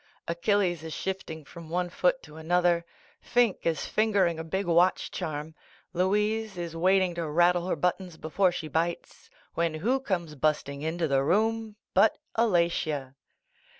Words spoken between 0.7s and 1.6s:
is shifting